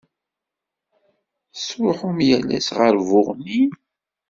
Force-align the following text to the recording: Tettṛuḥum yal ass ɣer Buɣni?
Tettṛuḥum 1.53 2.17
yal 2.29 2.47
ass 2.57 2.67
ɣer 2.77 2.95
Buɣni? 3.07 3.61